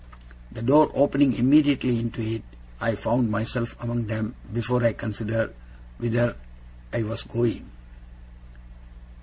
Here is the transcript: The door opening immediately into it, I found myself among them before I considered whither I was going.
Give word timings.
The 0.51 0.63
door 0.63 0.89
opening 0.95 1.33
immediately 1.33 1.99
into 1.99 2.23
it, 2.23 2.41
I 2.79 2.95
found 2.95 3.29
myself 3.29 3.75
among 3.83 4.07
them 4.07 4.33
before 4.51 4.83
I 4.83 4.93
considered 4.93 5.53
whither 5.99 6.35
I 6.91 7.03
was 7.03 7.21
going. 7.21 7.69